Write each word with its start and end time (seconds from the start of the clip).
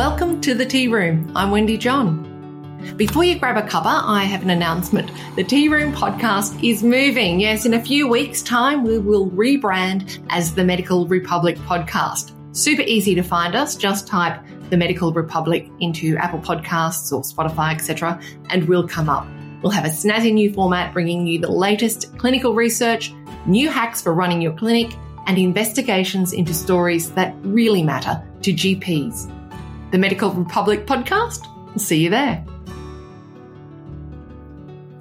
Welcome 0.00 0.40
to 0.40 0.54
the 0.54 0.64
Tea 0.64 0.88
Room. 0.88 1.30
I'm 1.36 1.50
Wendy 1.50 1.76
John. 1.76 2.24
Before 2.96 3.22
you 3.22 3.38
grab 3.38 3.58
a 3.58 3.68
cuppa, 3.68 4.02
I 4.02 4.24
have 4.24 4.40
an 4.42 4.48
announcement. 4.48 5.12
The 5.36 5.44
Tea 5.44 5.68
Room 5.68 5.92
podcast 5.92 6.66
is 6.66 6.82
moving. 6.82 7.38
Yes, 7.38 7.66
in 7.66 7.74
a 7.74 7.82
few 7.82 8.08
weeks' 8.08 8.40
time, 8.40 8.82
we 8.82 8.98
will 8.98 9.28
rebrand 9.32 10.24
as 10.30 10.54
the 10.54 10.64
Medical 10.64 11.06
Republic 11.06 11.58
podcast. 11.58 12.32
Super 12.56 12.80
easy 12.80 13.14
to 13.14 13.22
find 13.22 13.54
us. 13.54 13.76
Just 13.76 14.06
type 14.06 14.42
the 14.70 14.76
Medical 14.78 15.12
Republic 15.12 15.68
into 15.80 16.16
Apple 16.16 16.38
Podcasts 16.40 17.12
or 17.12 17.20
Spotify, 17.20 17.74
etc., 17.74 18.18
and 18.48 18.66
we'll 18.66 18.88
come 18.88 19.10
up. 19.10 19.26
We'll 19.62 19.72
have 19.72 19.84
a 19.84 19.88
snazzy 19.88 20.32
new 20.32 20.50
format 20.54 20.94
bringing 20.94 21.26
you 21.26 21.40
the 21.40 21.52
latest 21.52 22.16
clinical 22.16 22.54
research, 22.54 23.12
new 23.44 23.68
hacks 23.68 24.00
for 24.00 24.14
running 24.14 24.40
your 24.40 24.54
clinic, 24.54 24.96
and 25.26 25.36
investigations 25.36 26.32
into 26.32 26.54
stories 26.54 27.10
that 27.10 27.34
really 27.42 27.82
matter 27.82 28.26
to 28.40 28.54
GPs 28.54 29.30
the 29.90 29.98
Medical 29.98 30.30
Republic 30.30 30.86
podcast. 30.86 31.46
We'll 31.66 31.78
see 31.78 31.98
you 31.98 32.10
there. 32.10 32.44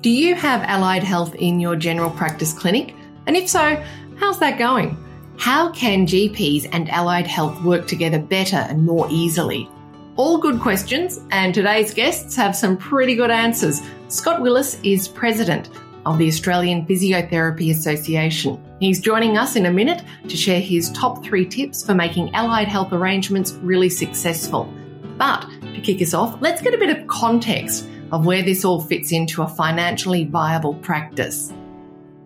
Do 0.02 0.10
you 0.10 0.36
have 0.36 0.64
allied 0.64 1.04
health 1.04 1.36
in 1.36 1.60
your 1.60 1.76
general 1.76 2.10
practice 2.10 2.54
clinic? 2.54 2.96
And 3.28 3.36
if 3.36 3.50
so, 3.50 3.84
how's 4.16 4.40
that 4.40 4.58
going? 4.58 4.98
How 5.38 5.72
can 5.72 6.06
GPs 6.06 6.70
and 6.72 6.90
allied 6.90 7.28
health 7.28 7.62
work 7.64 7.88
together 7.88 8.20
better 8.20 8.58
and 8.58 8.86
more 8.86 9.08
easily? 9.10 9.70
All 10.16 10.38
good 10.38 10.60
questions, 10.60 11.22
and 11.32 11.54
today's 11.54 11.94
guests 11.94 12.36
have 12.36 12.56
some 12.56 12.76
pretty 12.78 13.16
good 13.16 13.32
answers. 13.32 13.82
Scott 14.10 14.42
Willis 14.42 14.80
is 14.84 15.08
president 15.08 15.70
of 16.06 16.18
the 16.18 16.28
Australian 16.28 16.86
Physiotherapy 16.86 17.72
Association. 17.72 18.62
He's 18.80 19.00
joining 19.00 19.38
us 19.38 19.56
in 19.56 19.66
a 19.66 19.72
minute 19.72 20.04
to 20.28 20.36
share 20.36 20.60
his 20.60 20.92
top 20.92 21.24
three 21.24 21.46
tips 21.46 21.86
for 21.86 21.94
making 21.94 22.34
allied 22.34 22.68
health 22.68 22.92
arrangements 22.92 23.54
really 23.62 23.90
successful. 23.90 24.74
But 25.20 25.42
to 25.76 25.82
kick 25.82 26.02
us 26.02 26.14
off, 26.14 26.42
let's 26.42 26.62
get 26.62 26.74
a 26.74 26.78
bit 26.78 26.98
of 26.98 27.06
context 27.08 27.88
of 28.14 28.26
where 28.26 28.42
this 28.42 28.64
all 28.64 28.82
fits 28.82 29.12
into 29.12 29.44
a 29.44 29.48
financially 29.48 30.24
viable 30.24 30.76
practice. 30.76 31.54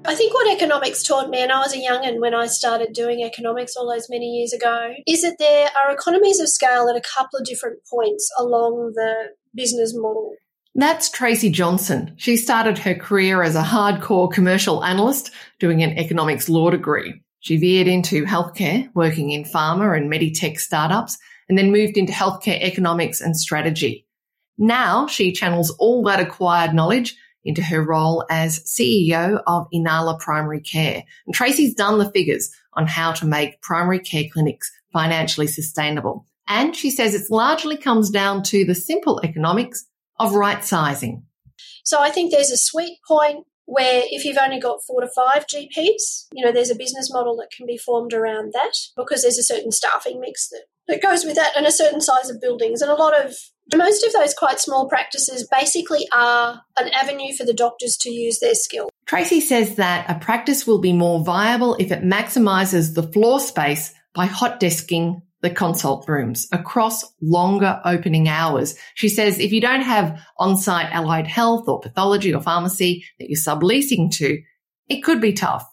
I 0.05 0.15
think 0.15 0.33
what 0.33 0.53
economics 0.55 1.01
taught 1.01 1.29
me, 1.29 1.41
and 1.41 1.51
I 1.51 1.59
was 1.59 1.73
a 1.73 1.79
young'un 1.79 2.21
when 2.21 2.35
I 2.35 2.45
started 2.45 2.93
doing 2.93 3.23
economics 3.23 3.75
all 3.75 3.89
those 3.89 4.09
many 4.09 4.27
years 4.27 4.53
ago, 4.53 4.93
is 5.07 5.23
that 5.23 5.37
there 5.39 5.69
are 5.83 5.91
economies 5.91 6.39
of 6.39 6.49
scale 6.49 6.87
at 6.87 6.95
a 6.95 7.01
couple 7.01 7.39
of 7.39 7.45
different 7.45 7.79
points 7.89 8.29
along 8.37 8.91
the 8.93 9.29
business 9.55 9.93
model. 9.95 10.35
That's 10.75 11.09
Tracey 11.09 11.49
Johnson. 11.49 12.13
She 12.17 12.37
started 12.37 12.77
her 12.79 12.95
career 12.95 13.43
as 13.43 13.55
a 13.55 13.63
hardcore 13.63 14.31
commercial 14.31 14.83
analyst 14.83 15.31
doing 15.59 15.81
an 15.81 15.97
economics 15.97 16.47
law 16.47 16.69
degree. 16.69 17.21
She 17.39 17.57
veered 17.57 17.87
into 17.87 18.25
healthcare, 18.25 18.89
working 18.93 19.31
in 19.31 19.45
pharma 19.45 19.97
and 19.97 20.11
meditech 20.11 20.59
startups, 20.59 21.17
and 21.53 21.57
then 21.59 21.71
moved 21.71 21.97
into 21.97 22.11
healthcare 22.11 22.59
economics 22.59 23.21
and 23.21 23.37
strategy. 23.37 24.07
Now 24.57 25.05
she 25.05 25.31
channels 25.31 25.69
all 25.77 26.03
that 26.05 26.19
acquired 26.19 26.73
knowledge 26.73 27.15
into 27.43 27.61
her 27.61 27.79
role 27.79 28.25
as 28.27 28.63
CEO 28.63 29.39
of 29.45 29.67
Inala 29.71 30.19
Primary 30.19 30.61
Care. 30.61 31.03
And 31.27 31.35
Tracey's 31.35 31.75
done 31.75 31.99
the 31.99 32.09
figures 32.09 32.49
on 32.73 32.87
how 32.87 33.11
to 33.11 33.27
make 33.27 33.61
primary 33.61 33.99
care 33.99 34.23
clinics 34.33 34.71
financially 34.91 35.45
sustainable. 35.45 36.25
And 36.47 36.75
she 36.75 36.89
says 36.89 37.13
it 37.13 37.29
largely 37.29 37.77
comes 37.77 38.09
down 38.09 38.41
to 38.45 38.65
the 38.65 38.73
simple 38.73 39.21
economics 39.23 39.85
of 40.19 40.33
right 40.33 40.63
sizing. 40.63 41.23
So 41.83 41.99
I 42.01 42.09
think 42.09 42.31
there's 42.31 42.49
a 42.49 42.57
sweet 42.57 42.97
point 43.07 43.45
where 43.65 44.01
if 44.09 44.25
you've 44.25 44.39
only 44.39 44.59
got 44.59 44.83
four 44.83 45.01
to 45.01 45.07
five 45.15 45.45
GPs, 45.45 46.25
you 46.33 46.43
know, 46.43 46.51
there's 46.51 46.71
a 46.71 46.75
business 46.75 47.13
model 47.13 47.35
that 47.37 47.51
can 47.55 47.67
be 47.67 47.77
formed 47.77 48.11
around 48.11 48.53
that 48.53 48.73
because 48.97 49.21
there's 49.21 49.37
a 49.37 49.43
certain 49.43 49.71
staffing 49.71 50.19
mix 50.19 50.49
that, 50.49 50.63
that 50.87 51.01
goes 51.01 51.25
with 51.25 51.35
that 51.35 51.55
and 51.55 51.65
a 51.65 51.71
certain 51.71 52.01
size 52.01 52.29
of 52.29 52.41
buildings. 52.41 52.81
And 52.81 52.91
a 52.91 52.95
lot 52.95 53.13
of 53.19 53.35
most 53.73 54.05
of 54.05 54.13
those 54.13 54.33
quite 54.33 54.59
small 54.59 54.89
practices 54.89 55.47
basically 55.49 56.07
are 56.13 56.61
an 56.77 56.89
avenue 56.89 57.33
for 57.35 57.45
the 57.45 57.53
doctors 57.53 57.97
to 58.01 58.11
use 58.11 58.39
their 58.39 58.55
skill. 58.55 58.89
Tracey 59.05 59.39
says 59.39 59.75
that 59.75 60.09
a 60.09 60.19
practice 60.19 60.67
will 60.67 60.79
be 60.79 60.93
more 60.93 61.23
viable 61.23 61.75
if 61.75 61.91
it 61.91 62.03
maximizes 62.03 62.93
the 62.93 63.03
floor 63.03 63.39
space 63.39 63.93
by 64.13 64.25
hot 64.25 64.59
desking 64.59 65.21
the 65.41 65.49
consult 65.49 66.07
rooms 66.07 66.47
across 66.51 67.03
longer 67.21 67.81
opening 67.83 68.29
hours. 68.29 68.75
She 68.95 69.09
says 69.09 69.39
if 69.39 69.51
you 69.51 69.59
don't 69.59 69.81
have 69.81 70.19
on-site 70.37 70.91
allied 70.91 71.27
health 71.27 71.67
or 71.67 71.81
pathology 71.81 72.33
or 72.33 72.41
pharmacy 72.41 73.05
that 73.19 73.29
you're 73.29 73.37
subleasing 73.37 74.09
to, 74.17 74.41
it 74.87 75.01
could 75.01 75.19
be 75.19 75.33
tough. 75.33 75.65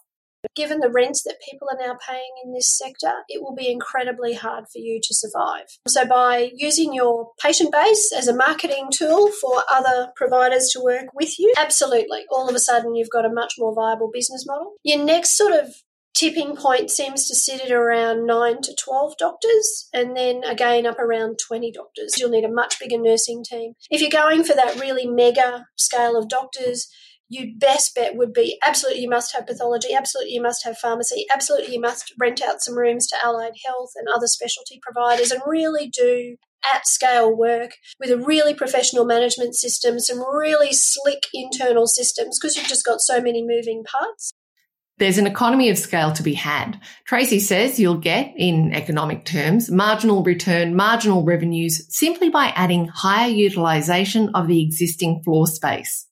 Given 0.55 0.79
the 0.79 0.91
rents 0.91 1.23
that 1.23 1.41
people 1.49 1.67
are 1.71 1.77
now 1.77 1.97
paying 2.07 2.31
in 2.43 2.53
this 2.53 2.75
sector, 2.75 3.11
it 3.29 3.41
will 3.41 3.55
be 3.55 3.71
incredibly 3.71 4.33
hard 4.33 4.65
for 4.71 4.79
you 4.79 4.99
to 5.01 5.13
survive. 5.13 5.65
So, 5.87 6.05
by 6.05 6.51
using 6.55 6.93
your 6.93 7.31
patient 7.41 7.71
base 7.71 8.11
as 8.15 8.27
a 8.27 8.35
marketing 8.35 8.89
tool 8.91 9.31
for 9.31 9.63
other 9.71 10.11
providers 10.15 10.69
to 10.73 10.81
work 10.83 11.07
with 11.13 11.37
you, 11.39 11.53
absolutely, 11.57 12.25
all 12.31 12.49
of 12.49 12.55
a 12.55 12.59
sudden 12.59 12.95
you've 12.95 13.09
got 13.09 13.25
a 13.25 13.33
much 13.33 13.53
more 13.57 13.73
viable 13.73 14.09
business 14.11 14.45
model. 14.47 14.73
Your 14.83 15.03
next 15.03 15.37
sort 15.37 15.53
of 15.53 15.73
tipping 16.13 16.55
point 16.55 16.91
seems 16.91 17.27
to 17.27 17.35
sit 17.35 17.61
at 17.61 17.71
around 17.71 18.27
9 18.27 18.61
to 18.61 18.75
12 18.83 19.17
doctors 19.17 19.89
and 19.93 20.15
then 20.15 20.43
again 20.43 20.85
up 20.85 20.99
around 20.99 21.39
20 21.47 21.71
doctors. 21.71 22.15
You'll 22.17 22.29
need 22.29 22.43
a 22.43 22.51
much 22.51 22.79
bigger 22.79 22.99
nursing 22.99 23.43
team. 23.43 23.73
If 23.89 24.01
you're 24.01 24.09
going 24.09 24.43
for 24.43 24.53
that 24.53 24.79
really 24.79 25.07
mega 25.07 25.65
scale 25.77 26.17
of 26.17 26.29
doctors, 26.29 26.87
your 27.31 27.47
best 27.57 27.95
bet 27.95 28.17
would 28.17 28.33
be 28.33 28.59
absolutely 28.61 29.01
you 29.01 29.09
must 29.09 29.33
have 29.33 29.47
pathology, 29.47 29.93
absolutely 29.93 30.33
you 30.33 30.41
must 30.41 30.65
have 30.65 30.77
pharmacy, 30.77 31.25
absolutely 31.33 31.73
you 31.73 31.79
must 31.79 32.13
rent 32.19 32.41
out 32.41 32.61
some 32.61 32.77
rooms 32.77 33.07
to 33.07 33.15
allied 33.23 33.53
health 33.65 33.91
and 33.95 34.07
other 34.13 34.27
specialty 34.27 34.81
providers 34.83 35.31
and 35.31 35.41
really 35.47 35.87
do 35.87 36.35
at 36.75 36.85
scale 36.85 37.33
work 37.33 37.71
with 38.01 38.11
a 38.11 38.17
really 38.17 38.53
professional 38.53 39.05
management 39.05 39.55
system, 39.55 39.97
some 39.97 40.19
really 40.19 40.73
slick 40.73 41.23
internal 41.33 41.87
systems 41.87 42.37
because 42.37 42.57
you've 42.57 42.67
just 42.67 42.85
got 42.85 42.99
so 42.99 43.21
many 43.21 43.41
moving 43.41 43.85
parts. 43.85 44.33
There's 44.97 45.17
an 45.17 45.25
economy 45.25 45.69
of 45.69 45.77
scale 45.77 46.11
to 46.11 46.23
be 46.23 46.33
had. 46.33 46.81
Tracey 47.05 47.39
says 47.39 47.79
you'll 47.79 47.95
get, 47.95 48.33
in 48.35 48.73
economic 48.73 49.23
terms, 49.23 49.71
marginal 49.71 50.21
return, 50.21 50.75
marginal 50.75 51.23
revenues 51.23 51.81
simply 51.89 52.29
by 52.29 52.47
adding 52.57 52.87
higher 52.87 53.29
utilisation 53.29 54.31
of 54.35 54.47
the 54.47 54.61
existing 54.61 55.23
floor 55.23 55.47
space. 55.47 56.07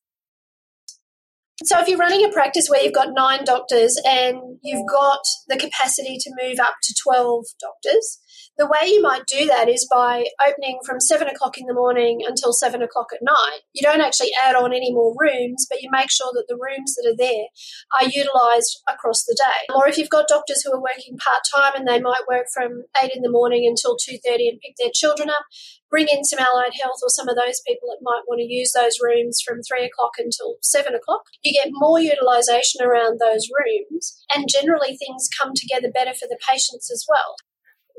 So, 1.66 1.80
if 1.80 1.88
you're 1.88 1.98
running 1.98 2.26
a 2.26 2.32
practice 2.32 2.68
where 2.70 2.82
you've 2.82 2.94
got 2.94 3.10
nine 3.14 3.44
doctors 3.44 4.00
and 4.06 4.38
you've 4.64 4.86
mm. 4.86 4.92
got 4.92 5.20
the 5.48 5.58
capacity 5.58 6.18
to 6.20 6.32
move 6.42 6.60
up 6.60 6.76
to 6.84 6.96
12 7.04 7.46
doctors, 7.60 8.20
the 8.60 8.68
way 8.68 8.92
you 8.92 9.02
might 9.02 9.24
do 9.26 9.48
that 9.48 9.70
is 9.70 9.88
by 9.90 10.26
opening 10.46 10.80
from 10.86 11.00
seven 11.00 11.30
o'clock 11.30 11.58
in 11.58 11.66
the 11.66 11.74
morning 11.74 12.20
until 12.28 12.52
seven 12.52 12.84
o'clock 12.84 13.08
at 13.16 13.24
night. 13.24 13.64
You 13.72 13.82
don't 13.82 14.02
actually 14.02 14.32
add 14.44 14.54
on 14.54 14.74
any 14.76 14.94
more 14.94 15.16
rooms, 15.18 15.66
but 15.70 15.82
you 15.82 15.90
make 15.90 16.12
sure 16.12 16.32
that 16.34 16.44
the 16.50 16.60
rooms 16.60 16.94
that 16.96 17.08
are 17.08 17.16
there 17.16 17.48
are 17.96 18.12
utilised 18.12 18.84
across 18.92 19.24
the 19.24 19.40
day. 19.40 19.74
Or 19.74 19.88
if 19.88 19.98
you've 19.98 20.12
got 20.12 20.28
doctors 20.28 20.62
who 20.62 20.76
are 20.76 20.84
working 20.84 21.16
part 21.18 21.42
time 21.48 21.80
and 21.80 21.88
they 21.88 22.02
might 22.04 22.28
work 22.30 22.48
from 22.54 22.84
eight 23.02 23.16
in 23.16 23.24
the 23.24 23.32
morning 23.32 23.66
until 23.66 23.96
two 23.96 24.20
thirty 24.28 24.50
and 24.50 24.60
pick 24.60 24.76
their 24.78 24.92
children 24.94 25.30
up, 25.30 25.48
bring 25.90 26.12
in 26.12 26.26
some 26.26 26.44
allied 26.44 26.76
health 26.84 27.00
or 27.02 27.10
some 27.10 27.30
of 27.30 27.40
those 27.40 27.64
people 27.66 27.88
that 27.88 28.04
might 28.04 28.28
want 28.28 28.44
to 28.44 28.54
use 28.54 28.76
those 28.76 29.00
rooms 29.02 29.40
from 29.40 29.64
three 29.64 29.88
o'clock 29.88 30.20
until 30.20 30.60
seven 30.62 30.94
o'clock. 30.94 31.24
You 31.44 31.54
get 31.54 31.72
more 31.72 32.00
utilisation 32.00 32.84
around 32.84 33.24
those 33.24 33.48
rooms, 33.48 34.20
and 34.36 34.52
generally 34.52 35.00
things 35.00 35.32
come 35.40 35.56
together 35.56 35.88
better 35.88 36.14
for 36.14 36.28
the 36.28 36.38
patients 36.44 36.92
as 36.92 37.06
well. 37.08 37.40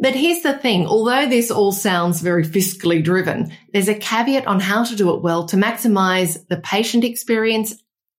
But 0.01 0.15
here's 0.15 0.43
the 0.43 0.57
thing, 0.57 0.87
although 0.87 1.29
this 1.29 1.51
all 1.51 1.73
sounds 1.73 2.23
very 2.23 2.43
fiscally 2.45 3.05
driven, 3.05 3.53
there's 3.75 3.89
a 3.89 3.95
caveat 3.95 4.47
on 4.47 4.59
how 4.59 4.83
to 4.83 4.97
do 4.97 5.15
it 5.15 5.23
well 5.23 5.45
to 5.47 5.57
maximize 5.57 6.39
the 6.49 6.57
patient 6.57 7.05
experience 7.05 7.75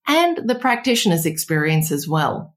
and 0.08 0.47
the 0.47 0.56
practitioner's 0.56 1.25
experience 1.25 1.91
as 1.91 2.08
well. 2.08 2.56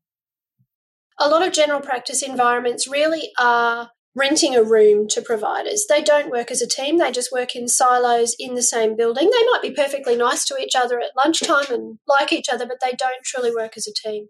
A 1.19 1.29
lot 1.31 1.47
of 1.47 1.55
general 1.55 1.81
practice 1.81 2.23
environments 2.23 2.87
really 2.87 3.31
are 3.39 3.91
renting 4.15 4.55
a 4.57 4.63
room 4.63 5.09
to 5.09 5.23
providers. 5.23 5.87
They 5.89 6.03
don't 6.03 6.31
work 6.31 6.51
as 6.51 6.61
a 6.61 6.69
team, 6.69 6.99
they 6.99 7.11
just 7.11 7.33
work 7.33 7.57
in 7.57 7.67
silos 7.67 8.37
in 8.39 8.55
the 8.55 8.63
same 8.63 8.95
building. 8.95 9.31
They 9.31 9.47
might 9.51 9.63
be 9.63 9.71
perfectly 9.71 10.17
nice 10.17 10.45
to 10.47 10.59
each 10.61 10.75
other 10.77 11.01
at 11.01 11.17
lunchtime 11.17 11.67
and 11.71 11.99
like 12.07 12.31
each 12.31 12.49
other, 12.53 12.67
but 12.67 12.79
they 12.83 12.93
don't 12.93 13.25
truly 13.25 13.55
work 13.55 13.79
as 13.79 13.89
a 13.89 14.09
team. 14.09 14.27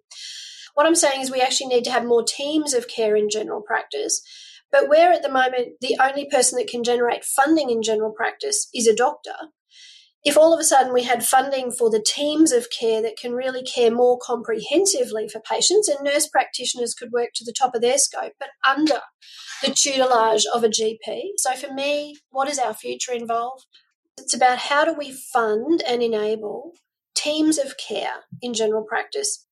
What 0.75 0.87
I'm 0.87 0.95
saying 0.95 1.21
is, 1.21 1.31
we 1.31 1.41
actually 1.41 1.69
need 1.69 1.85
to 1.85 1.91
have 1.91 2.05
more 2.05 2.25
teams 2.25 2.75
of 2.75 2.89
care 2.89 3.17
in 3.17 3.29
general 3.29 3.61
practice 3.61 4.23
but 4.75 4.89
where 4.89 5.13
at 5.13 5.23
the 5.23 5.31
moment 5.31 5.75
the 5.81 5.97
only 6.03 6.27
person 6.29 6.59
that 6.59 6.67
can 6.67 6.83
generate 6.83 7.25
funding 7.25 7.71
in 7.71 7.81
general 7.81 8.13
practice 8.13 8.69
is 8.75 8.89
a 8.89 8.97
doctor, 8.97 9.37
if 10.25 10.37
all 10.37 10.53
of 10.53 10.59
a 10.59 10.65
sudden 10.65 10.93
we 10.93 11.05
had 11.05 11.25
funding 11.25 11.71
for 11.71 11.91
the 11.91 12.05
teams 12.05 12.51
of 12.51 12.67
care 12.77 13.01
that 13.01 13.17
can 13.17 13.35
really 13.35 13.63
care 13.63 13.93
more 13.93 14.19
comprehensively 14.21 15.29
for 15.29 15.41
patients, 15.49 15.87
and 15.87 16.03
nurse 16.03 16.27
practitioners 16.27 16.93
could 16.93 17.13
work 17.13 17.29
to 17.37 17.45
the 17.45 17.55
top 17.57 17.77
of 17.77 17.83
their 17.83 17.99
scope, 17.99 18.33
but 18.41 18.49
under 18.69 18.99
the 19.63 19.71
tutelage 19.71 20.45
of 20.53 20.65
a 20.65 20.69
GP. 20.69 21.21
So 21.37 21.53
for 21.53 21.73
me, 21.73 22.17
what 22.31 22.49
does 22.49 22.59
our 22.59 22.75
future 22.75 23.13
involve? 23.13 23.61
It's 24.19 24.35
about 24.35 24.59
how 24.59 24.85
do 24.85 24.93
we 24.93 25.13
fund 25.13 25.85
and 25.87 26.03
enable 26.03 26.73
teams 27.15 27.59
of 27.59 27.77
care 27.77 28.25
in 28.43 28.55
general 28.55 28.83
practice 28.83 29.47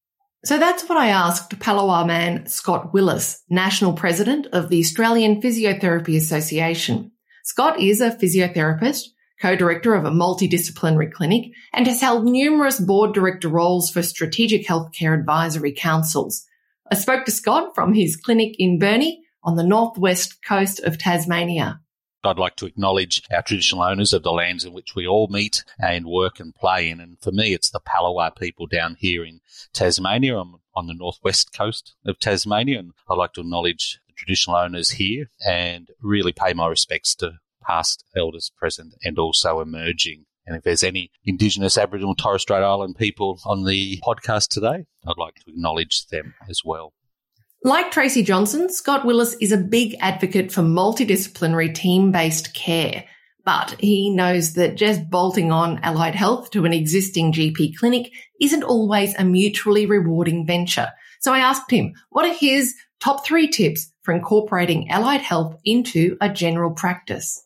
so 0.45 0.59
that's 0.59 0.89
what 0.89 0.99
I 0.99 1.09
asked 1.09 1.59
Palawa 1.59 2.07
man 2.07 2.47
Scott 2.47 2.93
Willis, 2.93 3.43
National 3.49 3.93
President 3.93 4.47
of 4.53 4.69
the 4.69 4.81
Australian 4.81 5.41
Physiotherapy 5.41 6.17
Association. 6.17 7.13
Scott 7.45 7.81
is 7.81 8.01
a 8.01 8.11
physiotherapist, 8.11 9.09
co-director 9.41 9.95
of 9.95 10.05
a 10.05 10.11
multidisciplinary 10.11 11.13
clinic, 11.13 11.53
and 11.73 11.87
has 11.87 12.01
held 12.01 12.25
numerous 12.25 12.81
board 12.81 13.15
director 13.15 13.49
roles 13.49 13.91
for 13.91 14.03
strategic 14.03 14.67
healthcare 14.67 15.19
advisory 15.19 15.73
councils. 15.73 16.47
I 16.91 16.95
spoke 16.95 17.25
to 17.25 17.33
Scott 17.33 17.75
from 17.75 17.95
his 17.95 18.17
clinic 18.17 18.55
in 18.59 18.79
Burnie 18.79 19.23
on 19.43 19.57
the 19.57 19.65
northwest 19.65 20.45
coast 20.45 20.81
of 20.81 20.99
Tasmania. 20.99 21.81
I'd 22.25 22.39
like 22.39 22.57
to 22.57 22.67
acknowledge 22.67 23.23
our 23.33 23.43
traditional 23.43 23.83
owners 23.83 24.13
of 24.13 24.23
the 24.23 24.33
lands 24.33 24.65
in 24.65 24.73
which 24.73 24.95
we 24.95 25.07
all 25.07 25.29
meet 25.29 25.65
and 25.81 26.07
work 26.07 26.39
and 26.39 26.55
play 26.55 26.89
in. 26.89 27.01
And 27.01 27.19
for 27.21 27.33
me, 27.33 27.53
it's 27.53 27.71
the 27.71 27.81
Palawa 27.81 28.37
people 28.37 28.67
down 28.67 28.97
here 28.99 29.25
in 29.25 29.41
Tasmania. 29.73 30.39
I'm 30.39 30.57
on 30.75 30.87
the 30.87 30.95
northwest 30.95 31.53
coast 31.53 31.95
of 32.07 32.19
Tasmania, 32.21 32.79
and 32.79 32.93
I'd 33.11 33.19
like 33.19 33.33
to 33.35 33.41
acknowledge 33.41 33.99
the 34.07 34.13
traditional 34.17 34.57
owners 34.57 34.91
here 34.91 35.31
and 35.45 35.89
really 36.01 36.33
pay 36.33 36.53
my 36.53 36.69
respects 36.69 37.15
to 37.17 37.39
past 37.67 38.05
elders 38.17 38.53
present 38.57 38.95
and 39.05 39.19
also 39.19 39.61
emerging. 39.61 40.27
And 40.47 40.57
if 40.57 40.63
there's 40.63 40.83
any 40.83 41.11
Indigenous 41.25 41.79
Aboriginal 41.79 42.15
Torres 42.15 42.43
Strait 42.43 42.63
Island 42.63 42.97
people 42.99 43.41
on 43.45 43.65
the 43.65 44.01
podcast 44.03 44.49
today, 44.49 44.87
I'd 45.07 45.19
like 45.19 45.35
to 45.37 45.51
acknowledge 45.51 46.07
them 46.07 46.35
as 46.49 46.63
well. 46.65 46.93
Like 47.65 47.93
Tracey 47.93 48.25
Johnson, 48.25 48.71
Scott 48.71 49.05
Willis 49.05 49.37
is 49.41 49.53
a 49.53 49.57
big 49.57 49.95
advocate 50.01 50.51
for 50.51 50.63
multidisciplinary 50.63 51.73
team 51.73 52.11
based 52.11 52.55
care. 52.55 53.05
But 53.45 53.77
he 53.79 54.11
knows 54.11 54.55
that 54.55 54.75
just 54.75 55.09
bolting 55.09 55.53
on 55.53 55.79
allied 55.85 56.17
health 56.17 56.51
to 56.51 56.65
an 56.65 56.73
existing 56.73 57.33
GP 57.33 57.77
clinic 57.77 58.11
isn't 58.41 58.65
always 58.65 59.15
a 59.15 59.25
mutually 59.25 59.87
rewarding 59.87 60.45
venture. 60.45 60.89
So 61.21 61.33
I 61.33 61.39
asked 61.39 61.71
him, 61.71 61.95
what 62.11 62.25
are 62.25 62.35
his 62.35 62.75
top 62.99 63.25
three 63.25 63.47
tips 63.47 63.93
for 64.03 64.13
incorporating 64.13 64.91
allied 64.91 65.21
health 65.21 65.57
into 65.65 66.17
a 66.21 66.29
general 66.29 66.73
practice? 66.73 67.42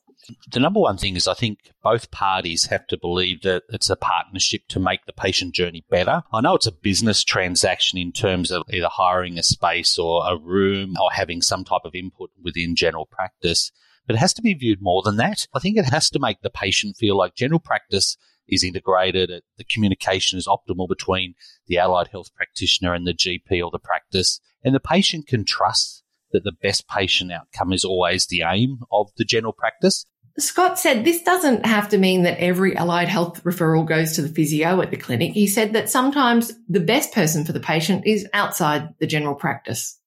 The 0.51 0.61
number 0.61 0.81
one 0.81 0.97
thing 0.97 1.17
is 1.17 1.29
I 1.29 1.35
think 1.35 1.73
both 1.83 2.11
parties 2.11 2.67
have 2.67 2.87
to 2.89 2.99
believe 2.99 3.43
that 3.43 3.65
it's 3.69 3.91
a 3.91 3.97
partnership 3.97 4.63
to 4.69 4.81
make 4.81 5.05
the 5.07 5.13
patient 5.13 5.55
journey 5.55 5.85
better. 5.91 6.23
I 6.33 6.41
know 6.41 6.55
it's 6.55 6.67
a 6.67 6.73
business 6.73 7.25
transaction 7.25 7.99
in 7.99 8.13
terms 8.13 8.51
of 8.51 8.63
either 8.71 8.89
hiring 8.91 9.39
a 9.39 9.43
space 9.43 9.99
or 9.99 10.27
a 10.27 10.37
room 10.37 10.97
or 11.01 11.11
having 11.13 11.43
some 11.43 11.65
type 11.65 11.83
of 11.85 11.95
input 11.95 12.31
within 12.43 12.77
general 12.77 13.07
practice, 13.07 13.73
but 14.07 14.17
it 14.17 14.21
has 14.21 14.35
to 14.35 14.43
be 14.43 14.55
viewed 14.55 14.83
more 14.83 15.03
than 15.03 15.17
that. 15.17 15.47
I 15.55 15.59
think 15.59 15.77
it 15.77 15.87
has 15.87 16.11
to 16.11 16.19
make 16.19 16.43
the 16.43 16.51
patient 16.51 16.97
feel 16.97 17.17
like 17.17 17.35
general 17.35 17.61
practice 17.61 18.17
is 18.49 18.63
integrated, 18.63 19.43
the 19.59 19.65
communication 19.65 20.39
is 20.39 20.47
optimal 20.47 20.89
between 20.89 21.35
the 21.67 21.79
allied 21.79 22.09
health 22.09 22.33
practitioner 22.35 22.95
and 22.95 23.07
the 23.07 23.15
GP 23.15 23.65
or 23.65 23.71
the 23.71 23.79
practice, 23.79 24.41
and 24.63 24.75
the 24.75 24.81
patient 24.81 25.27
can 25.27 25.45
trust 25.45 26.05
that 26.33 26.45
the 26.45 26.53
best 26.53 26.89
patient 26.89 27.33
outcome 27.33 27.73
is 27.73 27.85
always 27.85 28.27
the 28.27 28.43
aim 28.43 28.81
of 28.93 29.09
the 29.17 29.25
general 29.25 29.53
practice. 29.53 30.07
Scott 30.39 30.79
said 30.79 31.05
this 31.05 31.23
doesn't 31.23 31.65
have 31.65 31.89
to 31.89 31.99
mean 31.99 32.23
that 32.23 32.39
every 32.39 32.77
allied 32.77 33.09
health 33.09 33.43
referral 33.45 33.87
goes 33.87 34.13
to 34.13 34.23
the 34.23 34.29
physio 34.29 34.81
at 34.83 34.91
the 34.91 34.97
clinic. 34.97 35.33
He 35.33 35.47
said 35.47 35.73
that 35.73 35.89
sometimes 35.89 36.53
the 36.69 36.81
best 36.81 37.13
person 37.13 37.45
for 37.45 37.53
the 37.53 37.61
patient 37.61 38.07
is 38.07 38.29
outside 38.35 38.95
the 38.99 39.07
general 39.07 39.35
practice. 39.35 39.99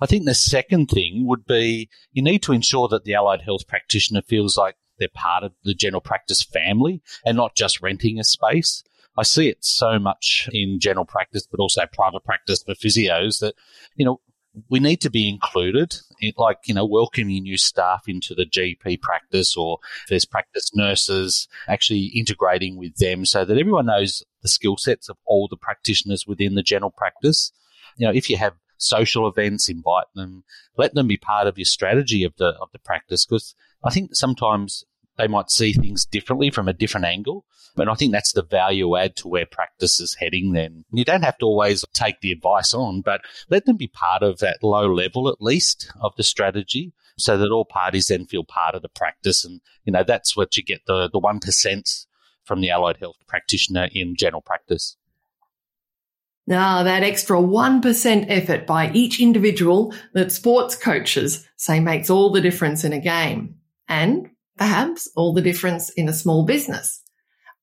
I 0.00 0.06
think 0.06 0.26
the 0.26 0.34
second 0.34 0.86
thing 0.86 1.26
would 1.26 1.44
be 1.46 1.88
you 2.12 2.22
need 2.22 2.42
to 2.42 2.52
ensure 2.52 2.88
that 2.88 3.04
the 3.04 3.14
allied 3.14 3.42
health 3.42 3.66
practitioner 3.66 4.22
feels 4.22 4.56
like 4.56 4.76
they're 4.98 5.08
part 5.14 5.44
of 5.44 5.52
the 5.64 5.74
general 5.74 6.00
practice 6.00 6.42
family 6.42 7.02
and 7.24 7.36
not 7.36 7.54
just 7.54 7.80
renting 7.80 8.18
a 8.18 8.24
space. 8.24 8.82
I 9.16 9.22
see 9.22 9.48
it 9.48 9.64
so 9.64 9.98
much 9.98 10.48
in 10.52 10.78
general 10.78 11.04
practice, 11.04 11.46
but 11.50 11.58
also 11.58 11.82
private 11.92 12.24
practice 12.24 12.62
for 12.62 12.74
physios 12.74 13.40
that, 13.40 13.54
you 13.96 14.04
know, 14.04 14.20
we 14.68 14.80
need 14.80 15.00
to 15.02 15.10
be 15.10 15.28
included, 15.28 15.96
like, 16.36 16.58
you 16.66 16.74
know, 16.74 16.84
welcoming 16.84 17.42
new 17.42 17.56
staff 17.56 18.02
into 18.08 18.34
the 18.34 18.44
GP 18.44 19.00
practice 19.00 19.56
or 19.56 19.78
there's 20.08 20.24
practice 20.24 20.70
nurses, 20.74 21.48
actually 21.68 22.06
integrating 22.14 22.76
with 22.76 22.96
them 22.96 23.24
so 23.24 23.44
that 23.44 23.58
everyone 23.58 23.86
knows 23.86 24.22
the 24.42 24.48
skill 24.48 24.76
sets 24.76 25.08
of 25.08 25.16
all 25.26 25.48
the 25.48 25.56
practitioners 25.56 26.26
within 26.26 26.54
the 26.54 26.62
general 26.62 26.90
practice. 26.90 27.52
You 27.96 28.06
know, 28.06 28.12
if 28.12 28.30
you 28.30 28.36
have 28.36 28.54
social 28.78 29.28
events, 29.28 29.68
invite 29.68 30.06
them, 30.14 30.44
let 30.76 30.94
them 30.94 31.08
be 31.08 31.16
part 31.16 31.46
of 31.46 31.58
your 31.58 31.64
strategy 31.64 32.24
of 32.24 32.34
the, 32.36 32.48
of 32.60 32.68
the 32.72 32.78
practice 32.78 33.26
because 33.26 33.54
I 33.84 33.90
think 33.90 34.14
sometimes 34.14 34.84
they 35.18 35.26
might 35.26 35.50
see 35.50 35.72
things 35.72 36.06
differently 36.06 36.50
from 36.50 36.68
a 36.68 36.72
different 36.72 37.06
angle. 37.06 37.44
And 37.76 37.90
I 37.90 37.94
think 37.94 38.12
that's 38.12 38.32
the 38.32 38.42
value 38.42 38.96
add 38.96 39.16
to 39.16 39.28
where 39.28 39.46
practice 39.46 40.00
is 40.00 40.14
heading 40.14 40.52
then. 40.52 40.84
You 40.92 41.04
don't 41.04 41.24
have 41.24 41.38
to 41.38 41.46
always 41.46 41.84
take 41.92 42.20
the 42.20 42.32
advice 42.32 42.72
on, 42.72 43.02
but 43.02 43.20
let 43.50 43.66
them 43.66 43.76
be 43.76 43.88
part 43.88 44.22
of 44.22 44.38
that 44.38 44.62
low 44.62 44.86
level 44.86 45.28
at 45.28 45.42
least 45.42 45.92
of 46.00 46.14
the 46.16 46.22
strategy 46.22 46.92
so 47.18 47.36
that 47.36 47.50
all 47.50 47.64
parties 47.64 48.06
then 48.06 48.26
feel 48.26 48.44
part 48.44 48.74
of 48.74 48.82
the 48.82 48.88
practice. 48.88 49.44
And, 49.44 49.60
you 49.84 49.92
know, 49.92 50.04
that's 50.04 50.36
what 50.36 50.56
you 50.56 50.62
get 50.62 50.86
the, 50.86 51.08
the 51.12 51.20
1% 51.20 52.06
from 52.44 52.60
the 52.60 52.70
allied 52.70 52.96
health 52.96 53.16
practitioner 53.26 53.88
in 53.92 54.16
general 54.16 54.40
practice. 54.40 54.96
Now, 56.46 56.82
that 56.84 57.02
extra 57.02 57.36
1% 57.36 58.26
effort 58.28 58.66
by 58.66 58.90
each 58.92 59.20
individual 59.20 59.92
that 60.14 60.32
sports 60.32 60.74
coaches 60.74 61.46
say 61.56 61.78
makes 61.78 62.08
all 62.08 62.30
the 62.30 62.40
difference 62.40 62.84
in 62.84 62.94
a 62.94 63.00
game. 63.00 63.56
And 63.86 64.30
perhaps 64.58 65.08
all 65.16 65.32
the 65.32 65.42
difference 65.42 65.90
in 65.90 66.08
a 66.08 66.12
small 66.12 66.44
business. 66.44 67.02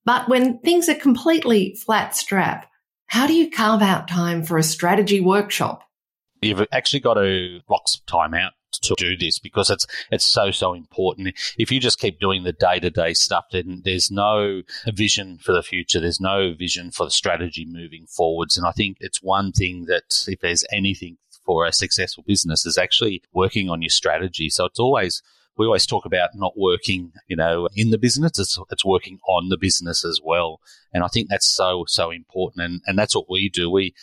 But 0.06 0.30
when 0.30 0.60
things 0.60 0.88
are 0.88 0.96
completely 0.96 1.76
flat 1.86 2.16
strap, 2.16 2.70
how 3.08 3.28
do 3.28 3.34
you 3.34 3.50
carve 3.50 3.82
out 3.82 4.08
time 4.08 4.44
for 4.44 4.58
a 4.58 4.64
strategy 4.64 5.20
workshop? 5.20 5.84
You've 6.42 6.66
actually 6.72 7.00
got 7.00 7.16
to 7.16 7.62
block 7.68 7.88
some 7.88 8.04
time 8.08 8.34
out 8.34 8.54
to 8.82 8.94
do 8.98 9.16
this 9.16 9.40
because 9.40 9.70
it's 9.70 9.88
it's 10.12 10.26
so 10.26 10.52
so 10.52 10.74
important. 10.74 11.34
If 11.58 11.72
you 11.72 11.80
just 11.80 12.00
keep 12.00 12.20
doing 12.20 12.44
the 12.44 12.52
day 12.52 12.80
to 12.80 12.90
day 12.90 13.14
stuff, 13.14 13.46
then 13.52 13.82
there's 13.84 14.12
no 14.12 14.64
vision 14.88 15.38
for 15.38 15.54
the 15.54 15.64
future. 15.64 16.00
There's 16.00 16.20
no 16.20 16.54
vision 16.54 16.92
for 16.92 17.06
the 17.06 17.12
strategy 17.12 17.66
moving 17.66 18.06
forwards. 18.06 18.58
And 18.58 18.68
I 18.68 18.72
think 18.72 18.98
it's 19.00 19.24
one 19.24 19.52
thing 19.52 19.86
that 19.86 20.26
if 20.28 20.40
there's 20.42 20.66
anything 20.72 21.18
for 21.46 21.66
a 21.66 21.72
successful 21.72 22.24
business 22.28 22.66
is 22.66 22.78
actually 22.78 23.22
working 23.34 23.70
on 23.70 23.82
your 23.82 23.90
strategy. 23.90 24.50
So 24.50 24.66
it's 24.66 24.80
always 24.80 25.22
we 25.58 25.66
always 25.66 25.86
talk 25.86 26.06
about 26.06 26.32
not 26.36 26.54
working, 26.58 27.12
you 27.28 27.36
know, 27.36 27.68
in 27.76 27.90
the 27.90 27.98
business. 27.98 28.40
It's, 28.40 28.60
it's 28.70 28.86
working 28.86 29.20
on 29.28 29.50
the 29.50 29.58
business 29.58 30.04
as 30.04 30.20
well. 30.24 30.60
And 30.94 31.04
I 31.04 31.08
think 31.08 31.30
that's 31.30 31.48
so, 31.48 31.86
so 31.88 32.12
important. 32.12 32.66
And, 32.66 32.82
and 32.86 32.98
that's 33.00 33.16
what 33.16 33.30
we 33.30 33.50
do. 33.50 33.70
We 33.70 33.94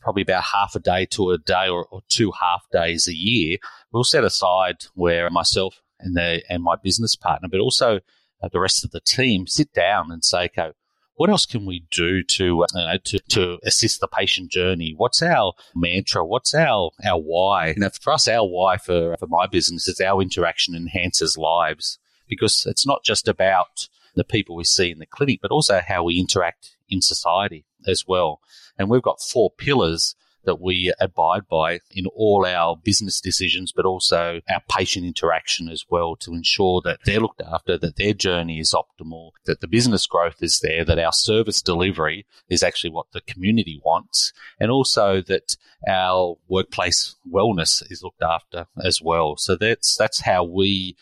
probably 0.00 0.22
about 0.22 0.44
half 0.52 0.74
a 0.74 0.80
day 0.80 1.06
to 1.06 1.30
a 1.30 1.38
day 1.38 1.68
or, 1.68 1.86
or 1.86 2.00
two 2.08 2.32
half 2.40 2.64
days 2.72 3.06
a 3.06 3.14
year. 3.14 3.58
We'll 3.92 4.04
set 4.04 4.24
aside 4.24 4.76
where 4.94 5.30
myself 5.30 5.80
and 6.00 6.16
the, 6.16 6.42
and 6.48 6.62
my 6.62 6.76
business 6.82 7.14
partner, 7.14 7.48
but 7.50 7.60
also 7.60 8.00
uh, 8.42 8.48
the 8.52 8.60
rest 8.60 8.84
of 8.84 8.90
the 8.90 9.00
team 9.00 9.46
sit 9.46 9.72
down 9.72 10.10
and 10.10 10.24
say, 10.24 10.44
okay, 10.46 10.72
what 11.14 11.30
else 11.30 11.46
can 11.46 11.66
we 11.66 11.84
do 11.90 12.22
to, 12.22 12.64
uh, 12.64 12.66
you 12.74 12.86
know, 12.86 12.96
to, 13.04 13.18
to 13.30 13.58
assist 13.64 14.00
the 14.00 14.08
patient 14.08 14.50
journey? 14.50 14.94
What's 14.96 15.22
our 15.22 15.52
mantra? 15.74 16.24
What's 16.24 16.54
our, 16.54 16.90
our 17.04 17.18
why? 17.18 17.68
You 17.68 17.80
know, 17.80 17.90
for 18.00 18.12
us, 18.12 18.28
our 18.28 18.46
why 18.46 18.76
for, 18.76 19.16
for 19.18 19.26
my 19.26 19.46
business 19.46 19.88
is 19.88 20.00
our 20.00 20.22
interaction 20.22 20.74
enhances 20.74 21.36
lives 21.36 21.98
because 22.28 22.66
it's 22.66 22.86
not 22.86 23.04
just 23.04 23.28
about 23.28 23.88
the 24.14 24.24
people 24.24 24.56
we 24.56 24.64
see 24.64 24.90
in 24.90 24.98
the 24.98 25.06
clinic, 25.06 25.40
but 25.42 25.50
also 25.50 25.80
how 25.86 26.04
we 26.04 26.18
interact 26.18 26.76
in 26.88 27.00
society 27.00 27.64
as 27.86 28.04
well. 28.06 28.40
And 28.78 28.88
we've 28.88 29.02
got 29.02 29.20
four 29.20 29.50
pillars 29.50 30.14
that 30.44 30.60
we 30.60 30.92
abide 31.00 31.46
by 31.48 31.80
in 31.90 32.06
all 32.06 32.44
our 32.46 32.76
business 32.76 33.20
decisions, 33.20 33.72
but 33.72 33.84
also 33.84 34.40
our 34.50 34.62
patient 34.68 35.06
interaction 35.06 35.68
as 35.68 35.84
well 35.88 36.16
to 36.16 36.32
ensure 36.32 36.80
that 36.84 37.00
they're 37.04 37.20
looked 37.20 37.42
after, 37.42 37.78
that 37.78 37.96
their 37.96 38.12
journey 38.12 38.58
is 38.58 38.74
optimal, 38.74 39.30
that 39.46 39.60
the 39.60 39.68
business 39.68 40.06
growth 40.06 40.42
is 40.42 40.60
there, 40.60 40.84
that 40.84 40.98
our 40.98 41.12
service 41.12 41.62
delivery 41.62 42.26
is 42.48 42.62
actually 42.62 42.90
what 42.90 43.06
the 43.12 43.20
community 43.22 43.80
wants, 43.84 44.32
and 44.58 44.70
also 44.70 45.20
that 45.22 45.56
our 45.88 46.36
workplace 46.48 47.16
wellness 47.30 47.82
is 47.90 48.02
looked 48.02 48.22
after 48.22 48.66
as 48.84 49.00
well. 49.02 49.36
So 49.36 49.56
that's, 49.56 49.96
that's 49.96 50.20
how 50.20 50.44
we 50.44 50.96